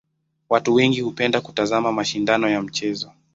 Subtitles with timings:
[0.49, 3.11] Watu wengi hupenda kutazama mashindano ya michezo.